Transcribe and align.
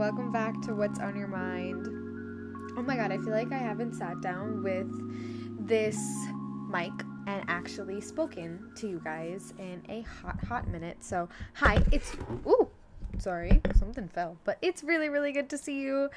welcome 0.00 0.32
back 0.32 0.58
to 0.62 0.74
What's 0.74 0.98
on 0.98 1.14
Your 1.14 1.28
Mind. 1.28 1.86
Oh 2.74 2.82
my 2.82 2.96
god, 2.96 3.12
I 3.12 3.18
feel 3.18 3.32
like 3.32 3.52
I 3.52 3.58
haven't 3.58 3.92
sat 3.92 4.22
down 4.22 4.62
with 4.62 4.88
this 5.68 5.98
mic 6.70 6.90
and 7.26 7.44
actually 7.48 8.00
spoken 8.00 8.72
to 8.76 8.88
you 8.88 8.98
guys 9.04 9.52
in 9.58 9.82
a 9.90 10.00
hot, 10.00 10.42
hot 10.42 10.66
minute. 10.68 11.04
So, 11.04 11.28
hi, 11.52 11.82
it's. 11.92 12.16
Ooh, 12.46 12.66
sorry, 13.18 13.60
something 13.78 14.08
fell. 14.08 14.38
But 14.44 14.56
it's 14.62 14.82
really, 14.82 15.10
really 15.10 15.32
good 15.32 15.50
to 15.50 15.58
see 15.58 15.82
you. 15.82 16.08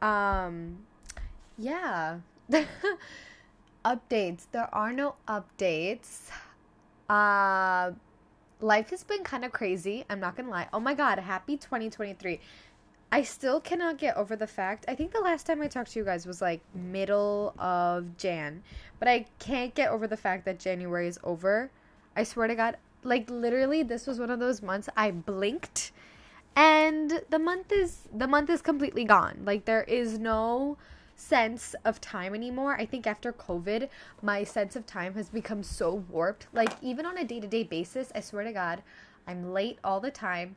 Um, 0.00 0.78
yeah. 1.58 2.18
updates. 3.84 4.46
There 4.52 4.72
are 4.72 4.92
no 4.92 5.16
updates. 5.26 6.30
Uh, 7.08 7.90
life 8.60 8.90
has 8.90 9.02
been 9.02 9.24
kind 9.24 9.44
of 9.44 9.50
crazy. 9.50 10.04
I'm 10.08 10.20
not 10.20 10.36
gonna 10.36 10.50
lie. 10.50 10.68
Oh 10.72 10.78
my 10.78 10.94
god, 10.94 11.18
happy 11.18 11.56
2023. 11.56 12.38
I 13.14 13.22
still 13.22 13.60
cannot 13.60 13.98
get 13.98 14.16
over 14.16 14.34
the 14.34 14.48
fact. 14.48 14.86
I 14.88 14.96
think 14.96 15.12
the 15.12 15.20
last 15.20 15.46
time 15.46 15.62
I 15.62 15.68
talked 15.68 15.92
to 15.92 16.00
you 16.00 16.04
guys 16.04 16.26
was 16.26 16.42
like 16.42 16.60
middle 16.74 17.54
of 17.60 18.16
Jan, 18.16 18.64
but 18.98 19.06
I 19.06 19.26
can't 19.38 19.72
get 19.72 19.90
over 19.90 20.08
the 20.08 20.16
fact 20.16 20.44
that 20.46 20.58
January 20.58 21.06
is 21.06 21.20
over. 21.22 21.70
I 22.16 22.24
swear 22.24 22.48
to 22.48 22.56
God, 22.56 22.76
like 23.04 23.30
literally, 23.30 23.84
this 23.84 24.08
was 24.08 24.18
one 24.18 24.30
of 24.30 24.40
those 24.40 24.62
months 24.62 24.88
I 24.96 25.12
blinked, 25.12 25.92
and 26.56 27.22
the 27.30 27.38
month 27.38 27.70
is 27.70 28.08
the 28.12 28.26
month 28.26 28.50
is 28.50 28.60
completely 28.60 29.04
gone. 29.04 29.42
Like 29.44 29.64
there 29.64 29.84
is 29.84 30.18
no 30.18 30.76
sense 31.14 31.76
of 31.84 32.00
time 32.00 32.34
anymore. 32.34 32.74
I 32.74 32.84
think 32.84 33.06
after 33.06 33.32
COVID, 33.32 33.90
my 34.22 34.42
sense 34.42 34.74
of 34.74 34.86
time 34.86 35.14
has 35.14 35.28
become 35.28 35.62
so 35.62 36.02
warped. 36.10 36.48
Like 36.52 36.72
even 36.82 37.06
on 37.06 37.16
a 37.16 37.24
day 37.24 37.38
to 37.38 37.46
day 37.46 37.62
basis, 37.62 38.10
I 38.12 38.18
swear 38.18 38.42
to 38.42 38.52
God, 38.52 38.82
I'm 39.24 39.52
late 39.52 39.78
all 39.84 40.00
the 40.00 40.10
time 40.10 40.56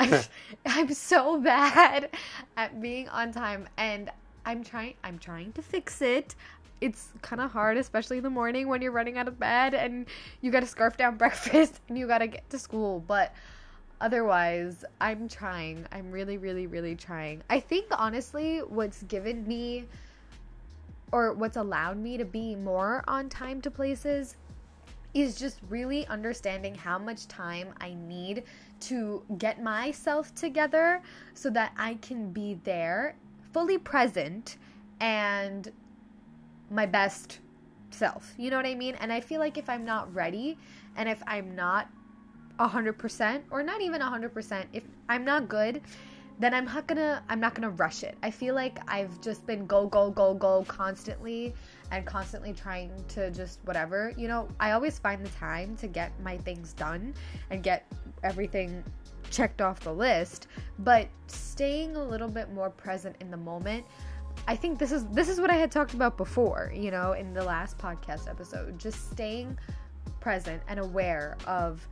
I'm, 0.66 0.92
so 0.94 1.38
bad 1.40 2.10
at 2.56 2.80
being 2.80 3.08
on 3.10 3.32
time 3.32 3.68
and 3.76 4.10
I'm 4.46 4.64
trying 4.64 4.94
I'm 5.04 5.18
trying 5.18 5.52
to 5.52 5.62
fix 5.62 6.00
it. 6.00 6.34
It's 6.80 7.08
kind 7.20 7.42
of 7.42 7.50
hard 7.50 7.76
especially 7.76 8.16
in 8.16 8.22
the 8.22 8.30
morning 8.30 8.68
when 8.68 8.80
you're 8.80 8.92
running 8.92 9.18
out 9.18 9.28
of 9.28 9.38
bed 9.38 9.74
and 9.74 10.06
you 10.40 10.50
got 10.50 10.60
to 10.60 10.66
scarf 10.66 10.96
down 10.96 11.16
breakfast 11.18 11.80
and 11.88 11.98
you 11.98 12.06
got 12.06 12.18
to 12.18 12.28
get 12.28 12.48
to 12.50 12.58
school, 12.58 13.04
but 13.06 13.34
otherwise, 14.00 14.84
I'm 15.02 15.28
trying. 15.28 15.84
I'm 15.92 16.10
really 16.10 16.38
really 16.38 16.66
really 16.66 16.96
trying. 16.96 17.42
I 17.50 17.60
think 17.60 17.86
honestly 17.90 18.60
what's 18.60 19.02
given 19.02 19.46
me 19.46 19.84
or 21.12 21.34
what's 21.34 21.58
allowed 21.58 21.98
me 21.98 22.16
to 22.16 22.24
be 22.24 22.54
more 22.54 23.04
on 23.06 23.28
time 23.28 23.60
to 23.62 23.70
places 23.70 24.36
is 25.14 25.36
just 25.36 25.58
really 25.68 26.06
understanding 26.06 26.74
how 26.74 26.98
much 26.98 27.26
time 27.26 27.68
I 27.80 27.94
need 27.94 28.44
to 28.80 29.22
get 29.38 29.62
myself 29.62 30.34
together 30.34 31.02
so 31.34 31.50
that 31.50 31.72
I 31.76 31.94
can 31.94 32.32
be 32.32 32.60
there, 32.64 33.16
fully 33.52 33.78
present, 33.78 34.56
and 35.00 35.70
my 36.70 36.86
best 36.86 37.40
self. 37.90 38.34
You 38.38 38.50
know 38.50 38.56
what 38.56 38.66
I 38.66 38.74
mean? 38.74 38.94
And 38.96 39.12
I 39.12 39.20
feel 39.20 39.40
like 39.40 39.58
if 39.58 39.68
I'm 39.68 39.84
not 39.84 40.12
ready 40.14 40.56
and 40.96 41.08
if 41.08 41.22
I'm 41.26 41.54
not 41.54 41.88
100% 42.58 43.42
or 43.50 43.62
not 43.62 43.80
even 43.80 44.00
100%, 44.00 44.66
if 44.72 44.84
I'm 45.08 45.24
not 45.24 45.48
good, 45.48 45.80
then 46.38 46.54
I'm 46.54 46.64
not 46.64 46.86
gonna 46.86 47.22
I'm 47.28 47.38
not 47.38 47.54
gonna 47.54 47.70
rush 47.70 48.02
it. 48.02 48.16
I 48.22 48.30
feel 48.30 48.54
like 48.54 48.78
I've 48.88 49.20
just 49.20 49.46
been 49.46 49.66
go 49.66 49.86
go 49.86 50.10
go 50.10 50.32
go 50.32 50.64
constantly 50.66 51.54
and 51.90 52.06
constantly 52.06 52.52
trying 52.52 52.92
to 53.08 53.30
just 53.30 53.60
whatever. 53.64 54.12
You 54.16 54.28
know, 54.28 54.48
I 54.58 54.72
always 54.72 54.98
find 54.98 55.24
the 55.24 55.30
time 55.30 55.76
to 55.76 55.86
get 55.86 56.12
my 56.22 56.36
things 56.38 56.72
done 56.72 57.14
and 57.50 57.62
get 57.62 57.90
everything 58.22 58.82
checked 59.30 59.60
off 59.60 59.80
the 59.80 59.92
list, 59.92 60.48
but 60.80 61.08
staying 61.26 61.96
a 61.96 62.04
little 62.04 62.28
bit 62.28 62.52
more 62.52 62.70
present 62.70 63.16
in 63.20 63.30
the 63.30 63.36
moment. 63.36 63.84
I 64.48 64.56
think 64.56 64.78
this 64.78 64.92
is 64.92 65.06
this 65.08 65.28
is 65.28 65.40
what 65.40 65.50
I 65.50 65.56
had 65.56 65.70
talked 65.70 65.94
about 65.94 66.16
before, 66.16 66.72
you 66.74 66.90
know, 66.90 67.12
in 67.12 67.34
the 67.34 67.44
last 67.44 67.78
podcast 67.78 68.28
episode. 68.28 68.78
Just 68.78 69.10
staying 69.10 69.58
present 70.20 70.62
and 70.68 70.80
aware 70.80 71.36
of 71.46 71.86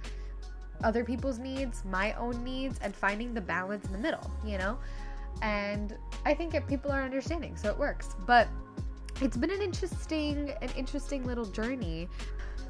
other 0.85 1.05
people's 1.05 1.39
needs, 1.39 1.85
my 1.85 2.13
own 2.15 2.43
needs, 2.45 2.79
and 2.81 2.95
finding 2.95 3.35
the 3.35 3.41
balance 3.41 3.85
in 3.87 3.93
the 3.93 3.99
middle, 3.99 4.31
you 4.45 4.59
know? 4.59 4.79
And 5.43 5.97
I 6.25 6.35
think 6.35 6.55
it, 6.55 6.67
people 6.67 6.91
are 6.93 7.03
understanding, 7.03 7.57
so 7.57 7.69
it 7.69 7.79
works. 7.79 8.15
But 8.27 8.49
it's 9.21 9.37
been 9.37 9.51
an 9.51 9.63
interesting, 9.63 10.53
an 10.63 10.71
interesting 10.77 11.25
little 11.25 11.45
journey. 11.45 12.09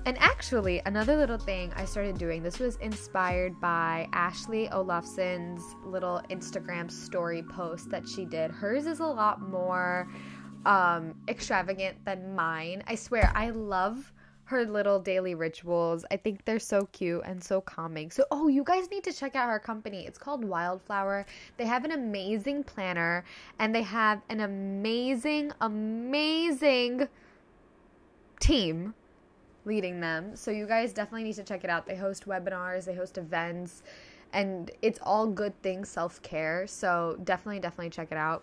And 0.06 0.16
actually, 0.18 0.80
another 0.86 1.16
little 1.16 1.36
thing 1.36 1.72
I 1.76 1.84
started 1.84 2.16
doing, 2.16 2.42
this 2.42 2.58
was 2.58 2.76
inspired 2.76 3.60
by 3.60 4.08
Ashley 4.12 4.70
Olafson's 4.70 5.62
little 5.84 6.22
Instagram 6.30 6.90
story 6.90 7.42
post 7.42 7.90
that 7.90 8.08
she 8.08 8.24
did. 8.24 8.50
Hers 8.50 8.86
is 8.86 9.00
a 9.00 9.06
lot 9.06 9.42
more 9.42 10.08
um, 10.64 11.14
extravagant 11.28 12.02
than 12.06 12.34
mine. 12.34 12.82
I 12.86 12.94
swear, 12.94 13.30
I 13.34 13.50
love 13.50 14.12
her 14.48 14.64
little 14.64 14.98
daily 14.98 15.34
rituals. 15.34 16.06
I 16.10 16.16
think 16.16 16.42
they're 16.46 16.58
so 16.58 16.88
cute 16.92 17.20
and 17.26 17.42
so 17.44 17.60
calming. 17.60 18.10
So, 18.10 18.24
oh, 18.30 18.48
you 18.48 18.64
guys 18.64 18.90
need 18.90 19.04
to 19.04 19.12
check 19.12 19.36
out 19.36 19.50
her 19.50 19.58
company. 19.58 20.06
It's 20.06 20.16
called 20.16 20.42
Wildflower. 20.42 21.26
They 21.58 21.66
have 21.66 21.84
an 21.84 21.92
amazing 21.92 22.64
planner 22.64 23.24
and 23.58 23.74
they 23.74 23.82
have 23.82 24.22
an 24.30 24.40
amazing, 24.40 25.52
amazing 25.60 27.08
team 28.40 28.94
leading 29.66 30.00
them. 30.00 30.34
So, 30.34 30.50
you 30.50 30.66
guys 30.66 30.94
definitely 30.94 31.24
need 31.24 31.36
to 31.36 31.44
check 31.44 31.62
it 31.62 31.68
out. 31.68 31.86
They 31.86 31.96
host 31.96 32.26
webinars, 32.26 32.86
they 32.86 32.94
host 32.94 33.18
events, 33.18 33.82
and 34.32 34.70
it's 34.80 34.98
all 35.02 35.26
good 35.26 35.60
things 35.62 35.90
self 35.90 36.22
care. 36.22 36.66
So, 36.66 37.18
definitely, 37.22 37.60
definitely 37.60 37.90
check 37.90 38.08
it 38.10 38.18
out. 38.18 38.42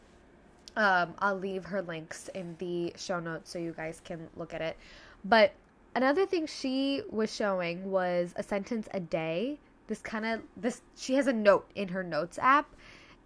Um, 0.77 1.15
I'll 1.17 1.39
leave 1.39 1.65
her 1.65 1.81
links 1.81 2.29
in 2.35 2.55
the 2.59 2.93
show 2.95 3.19
notes 3.19 3.49
so 3.49 3.57
you 3.57 3.73
guys 3.75 4.01
can 4.05 4.27
look 4.35 4.53
at 4.53 4.61
it. 4.61 4.77
But 5.23 5.53
Another 5.95 6.25
thing 6.25 6.45
she 6.45 7.01
was 7.09 7.33
showing 7.33 7.89
was 7.89 8.33
a 8.35 8.43
sentence 8.43 8.89
a 8.93 8.99
day. 8.99 9.57
This 9.87 10.01
kind 10.01 10.25
of 10.25 10.41
this 10.57 10.81
she 10.97 11.15
has 11.15 11.27
a 11.27 11.33
note 11.33 11.69
in 11.73 11.87
her 11.87 12.03
notes 12.03 12.37
app 12.41 12.75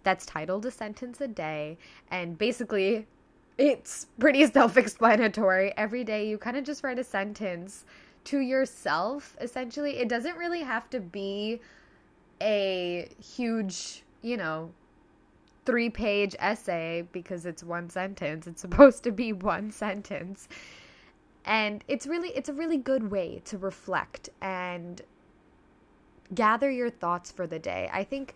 that's 0.04 0.24
titled 0.24 0.64
a 0.64 0.70
sentence 0.70 1.20
a 1.20 1.28
day 1.28 1.76
and 2.10 2.38
basically 2.38 3.06
it's 3.58 4.06
pretty 4.20 4.46
self-explanatory. 4.52 5.76
Every 5.76 6.04
day 6.04 6.28
you 6.28 6.38
kind 6.38 6.56
of 6.56 6.64
just 6.64 6.84
write 6.84 6.98
a 7.00 7.04
sentence 7.04 7.84
to 8.24 8.38
yourself 8.38 9.36
essentially. 9.40 9.96
It 9.98 10.08
doesn't 10.08 10.36
really 10.36 10.62
have 10.62 10.88
to 10.90 11.00
be 11.00 11.60
a 12.40 13.08
huge, 13.20 14.04
you 14.22 14.36
know, 14.36 14.70
three 15.66 15.90
page 15.90 16.36
essay 16.38 17.06
because 17.10 17.46
it's 17.46 17.64
one 17.64 17.90
sentence. 17.90 18.46
It's 18.46 18.60
supposed 18.60 19.02
to 19.04 19.10
be 19.10 19.32
one 19.32 19.70
sentence 19.72 20.48
and 21.50 21.84
it's 21.88 22.06
really 22.06 22.28
it's 22.30 22.48
a 22.48 22.52
really 22.54 22.78
good 22.78 23.10
way 23.10 23.42
to 23.44 23.58
reflect 23.58 24.30
and 24.40 25.02
gather 26.32 26.70
your 26.70 26.88
thoughts 26.88 27.30
for 27.32 27.46
the 27.46 27.58
day. 27.58 27.90
I 27.92 28.04
think 28.04 28.34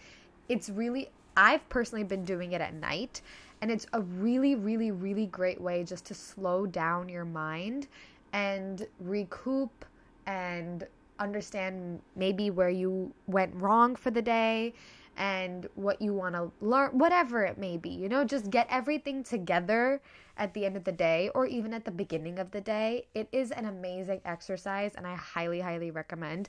it's 0.48 0.69
really 0.69 1.08
i've 1.36 1.66
personally 1.69 2.04
been 2.04 2.25
doing 2.25 2.52
it 2.52 2.60
at 2.60 2.75
night 2.75 3.20
and 3.60 3.70
it's 3.70 3.86
a 3.94 4.00
really 4.00 4.54
really 4.54 4.91
really 4.91 5.26
great 5.26 5.60
way 5.60 5.82
just 5.82 6.04
to 6.04 6.14
slow 6.14 6.66
down 6.66 7.08
your 7.08 7.25
mind 7.25 7.88
and 8.32 8.86
recoup 9.00 9.84
and 10.26 10.86
understand 11.19 12.00
maybe 12.14 12.50
where 12.50 12.69
you 12.69 13.12
went 13.26 13.52
wrong 13.56 13.96
for 13.96 14.10
the 14.10 14.22
day 14.22 14.72
and 15.16 15.69
what 15.75 16.00
you 16.00 16.12
want 16.12 16.34
to 16.34 16.50
learn, 16.60 16.98
whatever 16.98 17.44
it 17.44 17.58
may 17.58 17.76
be. 17.76 17.91
You 17.91 18.08
know, 18.08 18.25
just 18.25 18.50
get 18.50 18.66
everything 18.70 19.22
together 19.22 20.00
at 20.36 20.54
the 20.54 20.64
end 20.66 20.76
of 20.76 20.84
the 20.84 20.92
day 20.92 21.30
or 21.34 21.47
even 21.47 21.72
at 21.72 21.84
the 21.84 21.91
beginning 21.91 22.38
of 22.38 22.50
the 22.50 22.60
day. 22.60 23.06
It 23.14 23.28
is 23.32 23.50
an 23.50 23.66
amazing 23.66 24.20
exercise 24.25 24.92
and 24.97 25.06
I 25.06 25.14
highly, 25.14 25.60
highly 25.60 25.91
recommend. 25.91 26.48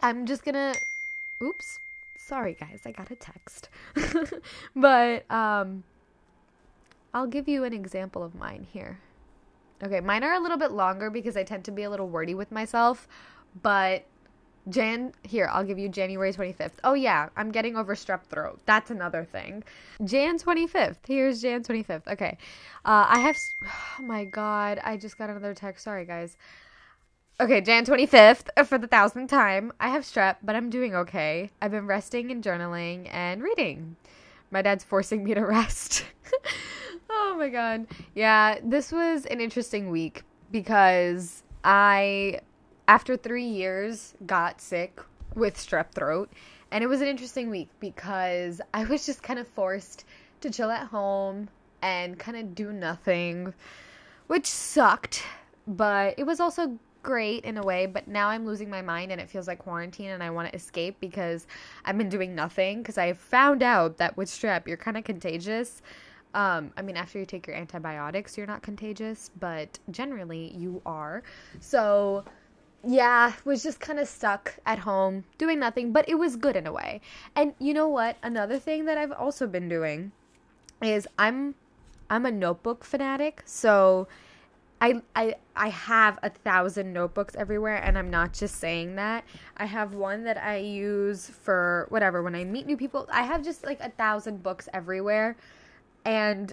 I'm 0.00 0.26
just 0.26 0.44
gonna, 0.44 0.74
oops, 1.42 1.78
sorry 2.16 2.54
guys, 2.54 2.82
I 2.86 2.92
got 2.92 3.10
a 3.10 3.16
text. 3.16 3.68
but, 4.76 5.30
um, 5.30 5.84
I'll 7.14 7.26
give 7.26 7.46
you 7.46 7.64
an 7.64 7.74
example 7.74 8.22
of 8.22 8.34
mine 8.34 8.66
here. 8.72 9.00
Okay, 9.82 10.00
mine 10.00 10.24
are 10.24 10.34
a 10.34 10.40
little 10.40 10.56
bit 10.56 10.72
longer 10.72 11.10
because 11.10 11.36
I 11.36 11.42
tend 11.42 11.64
to 11.64 11.70
be 11.70 11.82
a 11.82 11.90
little 11.90 12.08
wordy 12.08 12.34
with 12.34 12.50
myself, 12.50 13.08
but 13.62 14.06
Jan, 14.68 15.12
here, 15.22 15.48
I'll 15.52 15.64
give 15.64 15.78
you 15.78 15.88
January 15.88 16.32
25th. 16.32 16.72
Oh, 16.84 16.94
yeah, 16.94 17.28
I'm 17.36 17.50
getting 17.50 17.76
over 17.76 17.94
strep 17.94 18.22
throat. 18.24 18.60
That's 18.66 18.90
another 18.90 19.24
thing. 19.24 19.64
Jan 20.04 20.38
25th. 20.38 20.98
Here's 21.06 21.42
Jan 21.42 21.62
25th. 21.64 22.06
Okay. 22.08 22.38
Uh, 22.84 23.06
I 23.08 23.18
have, 23.20 23.36
oh 23.64 24.02
my 24.02 24.24
God, 24.24 24.80
I 24.84 24.96
just 24.96 25.18
got 25.18 25.30
another 25.30 25.54
text. 25.54 25.84
Sorry, 25.84 26.04
guys. 26.04 26.36
Okay, 27.40 27.60
Jan 27.60 27.84
25th, 27.84 28.48
uh, 28.56 28.64
for 28.64 28.78
the 28.78 28.86
thousandth 28.86 29.30
time. 29.30 29.72
I 29.80 29.88
have 29.88 30.04
strep, 30.04 30.36
but 30.42 30.54
I'm 30.56 30.70
doing 30.70 30.94
okay. 30.94 31.50
I've 31.60 31.72
been 31.72 31.86
resting 31.86 32.30
and 32.30 32.42
journaling 32.42 33.08
and 33.12 33.42
reading. 33.42 33.96
My 34.50 34.62
dad's 34.62 34.84
forcing 34.84 35.24
me 35.24 35.34
to 35.34 35.40
rest. 35.46 36.04
oh 37.10 37.34
my 37.38 37.48
God. 37.48 37.86
Yeah, 38.14 38.58
this 38.62 38.92
was 38.92 39.26
an 39.26 39.40
interesting 39.40 39.90
week 39.90 40.22
because 40.52 41.42
I 41.64 42.40
after 42.92 43.16
three 43.16 43.46
years, 43.46 44.12
got 44.26 44.60
sick 44.60 45.00
with 45.34 45.56
strep 45.56 45.92
throat. 45.92 46.30
and 46.70 46.84
it 46.84 46.86
was 46.86 47.00
an 47.00 47.08
interesting 47.08 47.48
week 47.48 47.70
because 47.80 48.60
I 48.74 48.84
was 48.84 49.06
just 49.06 49.22
kind 49.22 49.38
of 49.38 49.48
forced 49.48 50.04
to 50.42 50.50
chill 50.50 50.70
at 50.70 50.88
home 50.88 51.48
and 51.80 52.18
kind 52.18 52.36
of 52.36 52.54
do 52.54 52.70
nothing, 52.70 53.54
which 54.26 54.46
sucked, 54.46 55.22
but 55.66 56.14
it 56.18 56.24
was 56.24 56.38
also 56.38 56.78
great 57.02 57.46
in 57.46 57.56
a 57.56 57.62
way, 57.62 57.86
but 57.86 58.08
now 58.08 58.28
I'm 58.28 58.44
losing 58.44 58.68
my 58.68 58.82
mind 58.82 59.10
and 59.10 59.22
it 59.22 59.30
feels 59.30 59.48
like 59.48 59.60
quarantine 59.60 60.10
and 60.10 60.22
I 60.22 60.28
want 60.28 60.50
to 60.50 60.54
escape 60.54 60.98
because 61.00 61.46
I've 61.86 61.96
been 61.96 62.10
doing 62.10 62.34
nothing 62.34 62.82
because 62.82 62.98
I 62.98 63.14
found 63.14 63.62
out 63.62 63.96
that 63.96 64.18
with 64.18 64.28
strep 64.28 64.68
you're 64.68 64.76
kind 64.76 64.98
of 64.98 65.04
contagious. 65.04 65.80
Um, 66.34 66.72
I 66.76 66.82
mean, 66.82 66.98
after 66.98 67.18
you 67.18 67.24
take 67.24 67.46
your 67.46 67.56
antibiotics, 67.56 68.36
you're 68.36 68.46
not 68.46 68.60
contagious, 68.62 69.30
but 69.40 69.78
generally 69.90 70.52
you 70.54 70.82
are. 70.84 71.22
So, 71.60 72.24
yeah, 72.84 73.32
was 73.44 73.62
just 73.62 73.78
kind 73.80 73.98
of 73.98 74.08
stuck 74.08 74.58
at 74.66 74.80
home 74.80 75.24
doing 75.38 75.60
nothing, 75.60 75.92
but 75.92 76.08
it 76.08 76.16
was 76.16 76.36
good 76.36 76.56
in 76.56 76.66
a 76.66 76.72
way. 76.72 77.00
And 77.36 77.54
you 77.58 77.74
know 77.74 77.88
what? 77.88 78.16
Another 78.22 78.58
thing 78.58 78.86
that 78.86 78.98
I've 78.98 79.12
also 79.12 79.46
been 79.46 79.68
doing 79.68 80.12
is 80.82 81.06
I'm 81.18 81.54
I'm 82.10 82.26
a 82.26 82.30
notebook 82.30 82.84
fanatic. 82.84 83.42
So 83.44 84.08
I 84.80 85.00
I 85.14 85.36
I 85.54 85.68
have 85.68 86.18
a 86.24 86.30
thousand 86.30 86.92
notebooks 86.92 87.36
everywhere 87.36 87.76
and 87.76 87.96
I'm 87.96 88.10
not 88.10 88.32
just 88.32 88.56
saying 88.56 88.96
that. 88.96 89.24
I 89.56 89.66
have 89.66 89.94
one 89.94 90.24
that 90.24 90.42
I 90.42 90.56
use 90.56 91.30
for 91.30 91.86
whatever 91.88 92.20
when 92.20 92.34
I 92.34 92.42
meet 92.42 92.66
new 92.66 92.76
people. 92.76 93.08
I 93.12 93.22
have 93.22 93.44
just 93.44 93.64
like 93.64 93.80
a 93.80 93.90
thousand 93.90 94.42
books 94.42 94.68
everywhere 94.74 95.36
and 96.04 96.52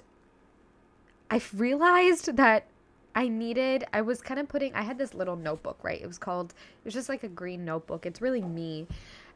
I've 1.31 1.51
realized 1.59 2.35
that 2.37 2.65
I 3.19 3.27
needed 3.27 3.83
I 3.91 3.99
was 3.99 4.21
kind 4.21 4.39
of 4.39 4.47
putting 4.47 4.73
I 4.73 4.81
had 4.81 4.97
this 4.97 5.13
little 5.13 5.35
notebook, 5.35 5.77
right? 5.83 6.01
It 6.01 6.07
was 6.07 6.17
called 6.17 6.51
it 6.51 6.85
was 6.85 6.93
just 6.93 7.09
like 7.09 7.23
a 7.23 7.27
green 7.27 7.65
notebook. 7.65 8.05
It's 8.05 8.21
really 8.21 8.41
me. 8.41 8.87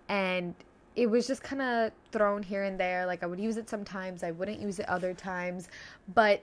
And 0.07 0.55
it 0.95 1.07
was 1.07 1.27
just 1.27 1.43
kind 1.43 1.61
of 1.61 1.91
thrown 2.13 2.43
here 2.43 2.63
and 2.63 2.79
there. 2.79 3.05
Like 3.05 3.23
I 3.23 3.25
would 3.25 3.41
use 3.41 3.57
it 3.57 3.69
sometimes, 3.69 4.23
I 4.23 4.31
wouldn't 4.31 4.61
use 4.61 4.79
it 4.79 4.87
other 4.87 5.13
times, 5.13 5.67
but 6.13 6.41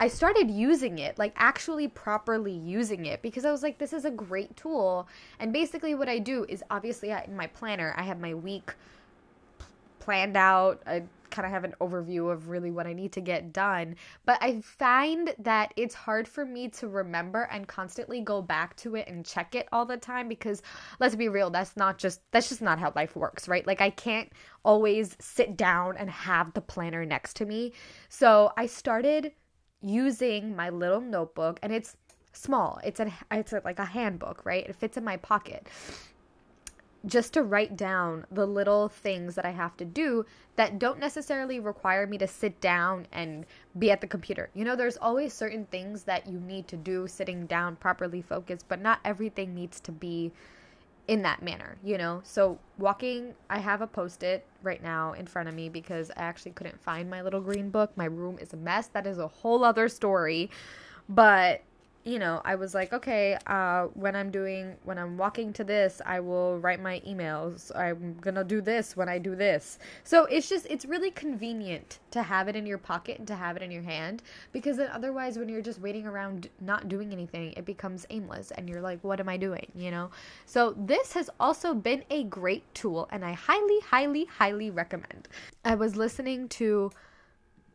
I 0.00 0.08
started 0.08 0.50
using 0.50 0.98
it, 0.98 1.18
like 1.18 1.32
actually 1.36 1.86
properly 1.86 2.50
using 2.52 3.06
it, 3.06 3.22
because 3.22 3.44
I 3.44 3.52
was 3.52 3.62
like, 3.62 3.78
this 3.78 3.92
is 3.92 4.04
a 4.04 4.10
great 4.10 4.56
tool. 4.56 5.06
And 5.38 5.52
basically, 5.52 5.94
what 5.94 6.08
I 6.08 6.18
do 6.18 6.46
is 6.48 6.64
obviously 6.68 7.10
in 7.10 7.36
my 7.36 7.46
planner, 7.46 7.94
I 7.96 8.02
have 8.02 8.18
my 8.18 8.34
week 8.34 8.74
planned 10.00 10.36
out. 10.36 10.82
I 10.84 11.04
kind 11.34 11.44
of 11.44 11.52
have 11.52 11.64
an 11.64 11.74
overview 11.80 12.32
of 12.32 12.48
really 12.48 12.70
what 12.70 12.86
I 12.86 12.92
need 12.92 13.12
to 13.12 13.20
get 13.20 13.52
done. 13.52 13.96
But 14.24 14.38
I 14.40 14.60
find 14.60 15.34
that 15.40 15.74
it's 15.76 15.94
hard 15.94 16.28
for 16.28 16.46
me 16.46 16.68
to 16.68 16.86
remember 16.86 17.48
and 17.50 17.66
constantly 17.66 18.20
go 18.20 18.40
back 18.40 18.76
to 18.76 18.94
it 18.94 19.08
and 19.08 19.26
check 19.26 19.56
it 19.56 19.68
all 19.72 19.84
the 19.84 19.96
time 19.96 20.28
because 20.28 20.62
let's 21.00 21.16
be 21.16 21.28
real, 21.28 21.50
that's 21.50 21.76
not 21.76 21.98
just 21.98 22.20
that's 22.30 22.48
just 22.48 22.62
not 22.62 22.78
how 22.78 22.92
life 22.94 23.16
works, 23.16 23.48
right? 23.48 23.66
Like 23.66 23.80
I 23.80 23.90
can't 23.90 24.30
always 24.64 25.16
sit 25.20 25.56
down 25.56 25.96
and 25.96 26.08
have 26.08 26.54
the 26.54 26.60
planner 26.60 27.04
next 27.04 27.34
to 27.36 27.46
me. 27.46 27.72
So 28.08 28.52
I 28.56 28.66
started 28.66 29.32
using 29.80 30.54
my 30.54 30.70
little 30.70 31.00
notebook 31.00 31.58
and 31.62 31.72
it's 31.72 31.96
small. 32.32 32.80
It's 32.84 33.00
a 33.00 33.12
it's 33.32 33.52
like 33.52 33.80
a 33.80 33.84
handbook, 33.84 34.46
right? 34.46 34.66
It 34.66 34.76
fits 34.76 34.96
in 34.96 35.04
my 35.04 35.16
pocket. 35.16 35.68
Just 37.06 37.34
to 37.34 37.42
write 37.42 37.76
down 37.76 38.24
the 38.30 38.46
little 38.46 38.88
things 38.88 39.34
that 39.34 39.44
I 39.44 39.50
have 39.50 39.76
to 39.76 39.84
do 39.84 40.24
that 40.56 40.78
don't 40.78 40.98
necessarily 40.98 41.60
require 41.60 42.06
me 42.06 42.16
to 42.18 42.26
sit 42.26 42.60
down 42.60 43.06
and 43.12 43.44
be 43.78 43.90
at 43.90 44.00
the 44.00 44.06
computer. 44.06 44.48
You 44.54 44.64
know, 44.64 44.74
there's 44.74 44.96
always 44.96 45.34
certain 45.34 45.66
things 45.66 46.04
that 46.04 46.26
you 46.26 46.40
need 46.40 46.66
to 46.68 46.76
do 46.76 47.06
sitting 47.06 47.46
down 47.46 47.76
properly 47.76 48.22
focused, 48.22 48.66
but 48.68 48.80
not 48.80 49.00
everything 49.04 49.54
needs 49.54 49.80
to 49.80 49.92
be 49.92 50.32
in 51.06 51.22
that 51.22 51.42
manner, 51.42 51.76
you 51.84 51.98
know? 51.98 52.20
So, 52.24 52.58
walking, 52.78 53.34
I 53.50 53.58
have 53.58 53.82
a 53.82 53.86
post 53.86 54.22
it 54.22 54.46
right 54.62 54.82
now 54.82 55.12
in 55.12 55.26
front 55.26 55.48
of 55.48 55.54
me 55.54 55.68
because 55.68 56.10
I 56.16 56.22
actually 56.22 56.52
couldn't 56.52 56.80
find 56.80 57.10
my 57.10 57.20
little 57.20 57.40
green 57.40 57.70
book. 57.70 57.92
My 57.96 58.06
room 58.06 58.38
is 58.40 58.52
a 58.52 58.56
mess. 58.56 58.86
That 58.88 59.06
is 59.06 59.18
a 59.18 59.28
whole 59.28 59.64
other 59.64 59.88
story. 59.88 60.50
But 61.08 61.62
you 62.04 62.18
know, 62.18 62.42
I 62.44 62.54
was 62.54 62.74
like, 62.74 62.92
okay, 62.92 63.38
uh, 63.46 63.84
when 63.94 64.14
I'm 64.14 64.30
doing, 64.30 64.76
when 64.84 64.98
I'm 64.98 65.16
walking 65.16 65.54
to 65.54 65.64
this, 65.64 66.02
I 66.04 66.20
will 66.20 66.58
write 66.58 66.80
my 66.80 67.00
emails. 67.00 67.74
I'm 67.74 68.16
gonna 68.20 68.44
do 68.44 68.60
this 68.60 68.94
when 68.94 69.08
I 69.08 69.18
do 69.18 69.34
this. 69.34 69.78
So 70.04 70.26
it's 70.26 70.48
just, 70.48 70.66
it's 70.68 70.84
really 70.84 71.10
convenient 71.10 72.00
to 72.10 72.22
have 72.22 72.46
it 72.48 72.56
in 72.56 72.66
your 72.66 72.76
pocket 72.76 73.18
and 73.18 73.26
to 73.28 73.34
have 73.34 73.56
it 73.56 73.62
in 73.62 73.70
your 73.70 73.82
hand 73.82 74.22
because 74.52 74.76
then 74.76 74.90
otherwise, 74.92 75.38
when 75.38 75.48
you're 75.48 75.62
just 75.62 75.80
waiting 75.80 76.06
around 76.06 76.50
not 76.60 76.90
doing 76.90 77.10
anything, 77.10 77.54
it 77.56 77.64
becomes 77.64 78.04
aimless 78.10 78.50
and 78.50 78.68
you're 78.68 78.82
like, 78.82 79.02
what 79.02 79.18
am 79.18 79.28
I 79.30 79.38
doing? 79.38 79.66
You 79.74 79.90
know? 79.90 80.10
So 80.44 80.74
this 80.76 81.14
has 81.14 81.30
also 81.40 81.74
been 81.74 82.04
a 82.10 82.24
great 82.24 82.62
tool 82.74 83.08
and 83.12 83.24
I 83.24 83.32
highly, 83.32 83.80
highly, 83.80 84.26
highly 84.26 84.70
recommend. 84.70 85.28
I 85.64 85.74
was 85.74 85.96
listening 85.96 86.48
to 86.50 86.90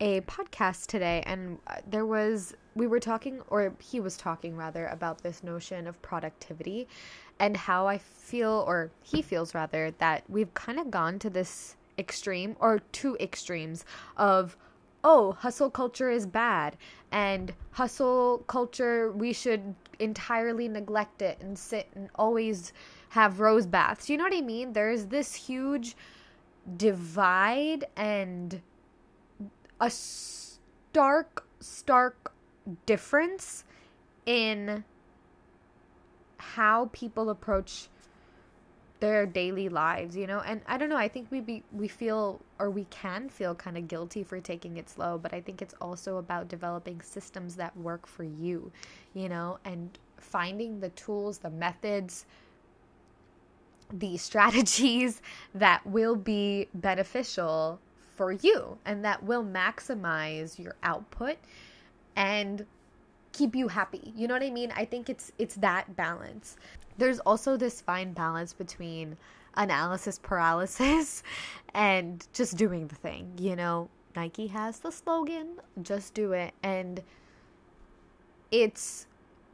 a 0.00 0.20
podcast 0.22 0.86
today 0.86 1.22
and 1.26 1.58
uh, 1.66 1.76
there 1.86 2.06
was 2.06 2.54
we 2.80 2.86
were 2.86 2.98
talking 2.98 3.42
or 3.48 3.74
he 3.78 4.00
was 4.00 4.16
talking 4.16 4.56
rather 4.56 4.86
about 4.86 5.22
this 5.22 5.44
notion 5.44 5.86
of 5.86 6.00
productivity 6.00 6.88
and 7.38 7.54
how 7.54 7.86
I 7.86 7.98
feel 7.98 8.64
or 8.66 8.90
he 9.02 9.20
feels 9.20 9.54
rather 9.54 9.90
that 9.98 10.24
we've 10.30 10.54
kind 10.54 10.80
of 10.80 10.90
gone 10.90 11.18
to 11.18 11.28
this 11.28 11.76
extreme 11.98 12.56
or 12.58 12.78
two 12.92 13.18
extremes 13.20 13.84
of 14.16 14.56
oh 15.04 15.32
hustle 15.32 15.68
culture 15.68 16.08
is 16.08 16.24
bad 16.24 16.78
and 17.12 17.52
hustle 17.72 18.44
culture 18.46 19.12
we 19.12 19.34
should 19.34 19.74
entirely 19.98 20.66
neglect 20.66 21.20
it 21.20 21.36
and 21.42 21.58
sit 21.58 21.86
and 21.94 22.08
always 22.14 22.72
have 23.10 23.40
rose 23.40 23.66
baths. 23.66 24.08
You 24.08 24.16
know 24.16 24.24
what 24.24 24.34
i 24.34 24.40
mean? 24.40 24.72
There's 24.72 25.04
this 25.04 25.34
huge 25.34 25.96
divide 26.78 27.84
and 27.94 28.58
a 29.82 29.90
stark, 29.90 31.44
stark 31.60 32.29
difference 32.86 33.64
in 34.26 34.84
how 36.38 36.88
people 36.92 37.30
approach 37.30 37.88
their 39.00 39.24
daily 39.26 39.68
lives, 39.68 40.14
you 40.14 40.26
know? 40.26 40.40
And 40.40 40.60
I 40.66 40.78
don't 40.78 40.88
know, 40.88 40.96
I 40.96 41.08
think 41.08 41.28
we 41.30 41.40
be 41.40 41.62
we 41.72 41.88
feel 41.88 42.40
or 42.58 42.70
we 42.70 42.84
can 42.84 43.28
feel 43.28 43.54
kind 43.54 43.76
of 43.76 43.88
guilty 43.88 44.22
for 44.22 44.40
taking 44.40 44.76
it 44.76 44.88
slow, 44.88 45.18
but 45.18 45.32
I 45.32 45.40
think 45.40 45.62
it's 45.62 45.74
also 45.80 46.18
about 46.18 46.48
developing 46.48 47.00
systems 47.00 47.56
that 47.56 47.76
work 47.76 48.06
for 48.06 48.24
you, 48.24 48.70
you 49.14 49.28
know, 49.28 49.58
and 49.64 49.98
finding 50.18 50.80
the 50.80 50.90
tools, 50.90 51.38
the 51.38 51.50
methods, 51.50 52.26
the 53.92 54.16
strategies 54.28 55.22
that 55.54 55.84
will 55.86 56.16
be 56.16 56.68
beneficial 56.74 57.80
for 58.14 58.32
you 58.32 58.76
and 58.84 59.02
that 59.02 59.22
will 59.22 59.42
maximize 59.42 60.58
your 60.58 60.76
output 60.82 61.38
and 62.16 62.66
keep 63.32 63.54
you 63.54 63.68
happy. 63.68 64.12
You 64.16 64.28
know 64.28 64.34
what 64.34 64.42
I 64.42 64.50
mean? 64.50 64.72
I 64.76 64.84
think 64.84 65.08
it's 65.08 65.32
it's 65.38 65.54
that 65.56 65.96
balance. 65.96 66.56
There's 66.98 67.20
also 67.20 67.56
this 67.56 67.80
fine 67.80 68.12
balance 68.12 68.52
between 68.52 69.16
analysis 69.54 70.18
paralysis 70.22 71.22
and 71.74 72.26
just 72.32 72.56
doing 72.56 72.86
the 72.88 72.94
thing, 72.94 73.32
you 73.38 73.56
know? 73.56 73.88
Nike 74.16 74.48
has 74.48 74.80
the 74.80 74.90
slogan, 74.90 75.60
just 75.82 76.14
do 76.14 76.32
it 76.32 76.52
and 76.62 77.02
it's 78.50 79.06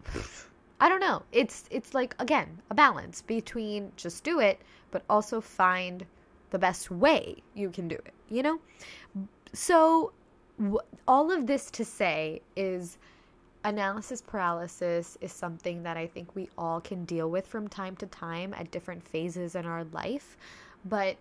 I 0.80 0.88
don't 0.88 1.00
know. 1.00 1.22
It's 1.32 1.64
it's 1.70 1.94
like 1.94 2.14
again, 2.18 2.60
a 2.70 2.74
balance 2.74 3.22
between 3.22 3.92
just 3.96 4.24
do 4.24 4.40
it 4.40 4.60
but 4.90 5.02
also 5.10 5.40
find 5.40 6.06
the 6.50 6.58
best 6.58 6.90
way 6.90 7.36
you 7.54 7.70
can 7.70 7.88
do 7.88 7.96
it, 7.96 8.14
you 8.30 8.42
know? 8.42 8.58
So, 9.52 10.12
all 11.06 11.30
of 11.30 11.46
this 11.46 11.70
to 11.72 11.84
say 11.84 12.40
is 12.56 12.98
analysis 13.64 14.22
paralysis 14.22 15.18
is 15.20 15.32
something 15.32 15.82
that 15.82 15.96
I 15.96 16.06
think 16.06 16.34
we 16.34 16.48
all 16.56 16.80
can 16.80 17.04
deal 17.04 17.30
with 17.30 17.46
from 17.46 17.68
time 17.68 17.96
to 17.96 18.06
time 18.06 18.54
at 18.54 18.70
different 18.70 19.02
phases 19.02 19.54
in 19.54 19.66
our 19.66 19.84
life. 19.92 20.36
But 20.84 21.16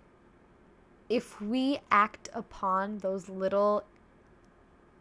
if 1.09 1.41
we 1.41 1.79
act 1.91 2.29
upon 2.33 2.99
those 2.99 3.29
little 3.29 3.83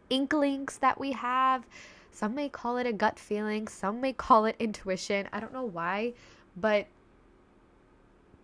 inklings 0.09 0.77
that 0.79 0.99
we 0.99 1.11
have, 1.13 1.65
some 2.11 2.33
may 2.35 2.49
call 2.49 2.77
it 2.77 2.87
a 2.87 2.93
gut 2.93 3.19
feeling, 3.19 3.67
some 3.67 4.01
may 4.01 4.13
call 4.13 4.45
it 4.45 4.55
intuition. 4.59 5.27
I 5.31 5.39
don't 5.39 5.53
know 5.53 5.65
why, 5.65 6.13
but 6.57 6.87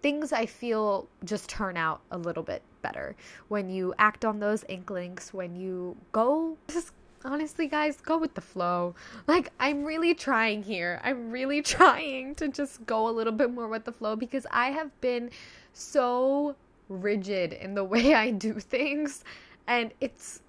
things 0.01 0.33
I 0.33 0.45
feel 0.45 1.07
just 1.24 1.50
turn 1.50 1.77
out 1.77 2.01
a 2.12 2.17
little 2.17 2.43
bit 2.43 2.62
better 2.81 3.15
when 3.47 3.69
you 3.69 3.93
act 3.97 4.25
on 4.25 4.39
those 4.39 4.63
inklings, 4.67 5.29
when 5.33 5.55
you 5.55 5.95
go 6.11 6.57
just 6.67 6.93
honestly 7.23 7.67
guys 7.67 8.01
go 8.01 8.17
with 8.17 8.33
the 8.33 8.41
flow 8.41 8.95
like 9.27 9.51
i'm 9.59 9.83
really 9.83 10.11
trying 10.11 10.63
here 10.63 11.00
i'm 11.03 11.29
really 11.29 11.61
trying 11.77 12.33
to 12.33 12.47
just 12.47 12.83
go 12.88 13.07
a 13.07 13.11
little 13.11 13.31
bit 13.31 13.53
more 13.53 13.67
with 13.67 13.85
the 13.85 13.91
flow 13.91 14.15
because 14.15 14.47
i 14.50 14.71
have 14.71 14.89
been 15.01 15.29
so 15.71 16.55
rigid 16.89 17.53
in 17.53 17.75
the 17.75 17.83
way 17.93 18.15
i 18.15 18.31
do 18.31 18.53
things 18.53 19.23
and 19.67 19.91
it's 20.01 20.41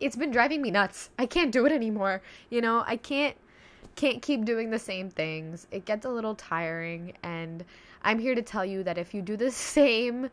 it's 0.00 0.16
been 0.16 0.32
driving 0.32 0.60
me 0.60 0.68
nuts 0.68 1.10
i 1.16 1.24
can't 1.24 1.52
do 1.52 1.64
it 1.64 1.70
anymore 1.70 2.20
you 2.50 2.60
know 2.60 2.82
i 2.88 2.96
can't 2.96 3.36
can't 3.96 4.20
keep 4.20 4.44
doing 4.44 4.70
the 4.70 4.78
same 4.78 5.10
things. 5.10 5.66
It 5.70 5.86
gets 5.86 6.04
a 6.04 6.10
little 6.10 6.34
tiring. 6.34 7.14
And 7.22 7.64
I'm 8.02 8.18
here 8.18 8.34
to 8.34 8.42
tell 8.42 8.64
you 8.64 8.82
that 8.84 8.98
if 8.98 9.14
you 9.14 9.22
do 9.22 9.36
the 9.36 9.50
same, 9.72 10.30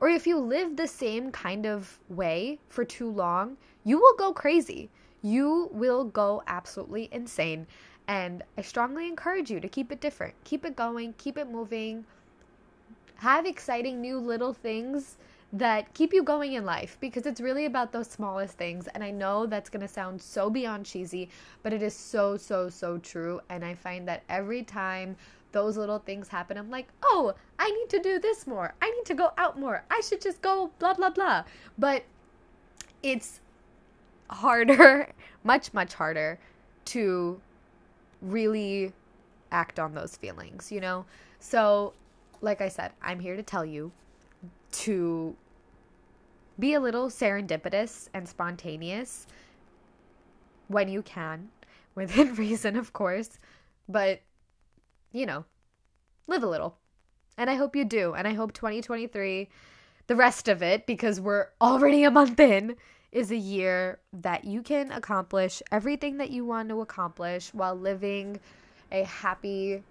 or 0.00 0.08
if 0.08 0.26
you 0.26 0.38
live 0.38 0.76
the 0.76 0.86
same 0.86 1.30
kind 1.32 1.66
of 1.66 1.98
way 2.08 2.58
for 2.68 2.84
too 2.84 3.10
long, 3.10 3.56
you 3.84 3.98
will 3.98 4.14
go 4.16 4.32
crazy. 4.32 4.90
You 5.22 5.68
will 5.72 6.04
go 6.04 6.42
absolutely 6.46 7.08
insane. 7.10 7.66
And 8.06 8.42
I 8.56 8.62
strongly 8.62 9.06
encourage 9.06 9.50
you 9.50 9.60
to 9.60 9.68
keep 9.68 9.92
it 9.92 10.00
different. 10.00 10.34
Keep 10.44 10.64
it 10.64 10.76
going, 10.76 11.14
keep 11.18 11.36
it 11.36 11.50
moving. 11.50 12.04
Have 13.16 13.44
exciting 13.44 14.00
new 14.00 14.18
little 14.18 14.54
things 14.54 15.16
that 15.52 15.92
keep 15.94 16.12
you 16.12 16.22
going 16.22 16.52
in 16.52 16.64
life 16.64 16.98
because 17.00 17.24
it's 17.24 17.40
really 17.40 17.64
about 17.64 17.90
those 17.90 18.08
smallest 18.08 18.56
things. 18.58 18.86
And 18.88 19.02
I 19.02 19.10
know 19.10 19.46
that's 19.46 19.70
going 19.70 19.80
to 19.80 19.88
sound 19.88 20.20
so 20.20 20.50
beyond 20.50 20.84
cheesy, 20.84 21.30
but 21.62 21.72
it 21.72 21.82
is 21.82 21.94
so, 21.94 22.36
so, 22.36 22.68
so 22.68 22.98
true. 22.98 23.40
And 23.48 23.64
I 23.64 23.74
find 23.74 24.06
that 24.08 24.22
every 24.28 24.62
time 24.62 25.16
those 25.52 25.76
little 25.76 25.98
things 25.98 26.28
happen, 26.28 26.56
I'm 26.56 26.70
like, 26.70 26.88
oh, 27.02 27.34
I 27.58 27.70
need 27.70 27.88
to 27.90 28.00
do 28.00 28.18
this 28.18 28.46
more. 28.46 28.74
I 28.82 28.90
need 28.90 29.04
to 29.06 29.14
go 29.14 29.30
out 29.38 29.58
more. 29.58 29.84
I 29.90 30.00
should 30.00 30.20
just 30.20 30.42
go 30.42 30.70
blah, 30.78 30.94
blah, 30.94 31.10
blah. 31.10 31.44
But 31.78 32.04
it's 33.02 33.40
harder, 34.30 35.08
much, 35.44 35.72
much 35.72 35.94
harder 35.94 36.38
to 36.86 37.40
really 38.20 38.92
act 39.50 39.78
on 39.78 39.94
those 39.94 40.16
feelings, 40.16 40.70
you 40.70 40.80
know? 40.80 41.04
So, 41.40 41.94
like 42.40 42.60
I 42.60 42.68
said, 42.68 42.92
I'm 43.02 43.20
here 43.20 43.36
to 43.36 43.42
tell 43.42 43.64
you 43.64 43.90
to 44.70 45.34
be 46.58 46.74
a 46.74 46.80
little 46.80 47.08
serendipitous 47.08 48.08
and 48.14 48.28
spontaneous 48.28 49.26
when 50.68 50.88
you 50.88 51.02
can, 51.02 51.48
within 51.94 52.34
reason, 52.34 52.76
of 52.76 52.92
course, 52.92 53.38
but 53.88 54.20
you 55.12 55.26
know, 55.26 55.44
live 56.26 56.42
a 56.42 56.48
little. 56.48 56.76
And 57.36 57.48
I 57.48 57.54
hope 57.54 57.76
you 57.76 57.84
do. 57.84 58.14
And 58.14 58.26
I 58.26 58.34
hope 58.34 58.52
2023, 58.52 59.48
the 60.06 60.16
rest 60.16 60.48
of 60.48 60.62
it, 60.62 60.86
because 60.86 61.20
we're 61.20 61.48
already 61.60 62.04
a 62.04 62.10
month 62.10 62.40
in, 62.40 62.76
is 63.12 63.30
a 63.30 63.36
year 63.36 64.00
that 64.12 64.44
you 64.44 64.62
can 64.62 64.92
accomplish 64.92 65.62
everything 65.72 66.18
that 66.18 66.30
you 66.30 66.44
want 66.44 66.68
to 66.68 66.80
accomplish 66.80 67.54
while 67.54 67.74
living 67.74 68.38
a 68.92 69.04
happy, 69.04 69.82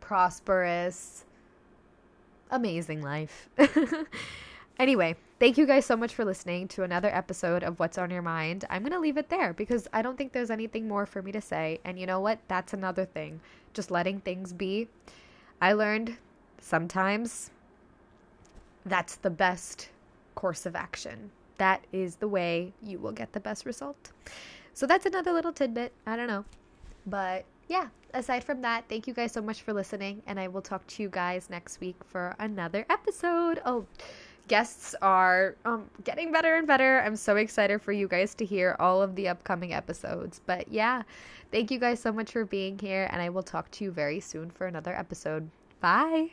prosperous, 0.00 1.24
amazing 2.50 3.02
life. 3.02 3.48
anyway, 4.78 5.16
thank 5.40 5.58
you 5.58 5.66
guys 5.66 5.86
so 5.86 5.96
much 5.96 6.14
for 6.14 6.24
listening 6.24 6.68
to 6.68 6.84
another 6.84 7.08
episode 7.08 7.64
of 7.64 7.80
What's 7.80 7.98
on 7.98 8.10
Your 8.10 8.22
Mind. 8.22 8.64
I'm 8.70 8.82
going 8.82 8.92
to 8.92 9.00
leave 9.00 9.16
it 9.16 9.28
there 9.28 9.52
because 9.52 9.88
I 9.92 10.02
don't 10.02 10.16
think 10.16 10.32
there's 10.32 10.50
anything 10.50 10.86
more 10.86 11.06
for 11.06 11.22
me 11.22 11.32
to 11.32 11.40
say. 11.40 11.80
And 11.84 11.98
you 11.98 12.06
know 12.06 12.20
what? 12.20 12.38
That's 12.46 12.72
another 12.72 13.04
thing. 13.04 13.40
Just 13.72 13.90
letting 13.90 14.20
things 14.20 14.52
be. 14.52 14.88
I 15.60 15.72
learned 15.72 16.16
sometimes 16.60 17.50
that's 18.84 19.16
the 19.16 19.30
best 19.30 19.90
course 20.34 20.66
of 20.66 20.74
action. 20.74 21.30
That 21.58 21.84
is 21.92 22.16
the 22.16 22.28
way 22.28 22.72
you 22.82 22.98
will 22.98 23.12
get 23.12 23.32
the 23.32 23.40
best 23.40 23.66
result. 23.66 24.10
So 24.74 24.86
that's 24.86 25.06
another 25.06 25.32
little 25.32 25.52
tidbit. 25.52 25.92
I 26.06 26.16
don't 26.16 26.26
know. 26.26 26.44
But 27.06 27.44
yeah, 27.68 27.88
aside 28.14 28.44
from 28.44 28.62
that, 28.62 28.84
thank 28.88 29.06
you 29.06 29.14
guys 29.14 29.32
so 29.32 29.42
much 29.42 29.62
for 29.62 29.72
listening, 29.72 30.22
and 30.26 30.38
I 30.40 30.48
will 30.48 30.62
talk 30.62 30.86
to 30.88 31.02
you 31.02 31.08
guys 31.08 31.48
next 31.50 31.80
week 31.80 31.96
for 32.04 32.34
another 32.38 32.84
episode. 32.90 33.60
Oh, 33.64 33.86
guests 34.48 34.94
are 35.02 35.56
um, 35.64 35.88
getting 36.04 36.32
better 36.32 36.56
and 36.56 36.66
better. 36.66 37.00
I'm 37.00 37.16
so 37.16 37.36
excited 37.36 37.80
for 37.80 37.92
you 37.92 38.08
guys 38.08 38.34
to 38.36 38.44
hear 38.44 38.76
all 38.78 39.02
of 39.02 39.14
the 39.14 39.28
upcoming 39.28 39.72
episodes. 39.72 40.40
But 40.46 40.68
yeah, 40.70 41.02
thank 41.50 41.70
you 41.70 41.78
guys 41.78 42.00
so 42.00 42.12
much 42.12 42.32
for 42.32 42.44
being 42.44 42.78
here, 42.78 43.08
and 43.12 43.22
I 43.22 43.28
will 43.28 43.42
talk 43.42 43.70
to 43.72 43.84
you 43.84 43.90
very 43.90 44.20
soon 44.20 44.50
for 44.50 44.66
another 44.66 44.94
episode. 44.94 45.50
Bye. 45.80 46.30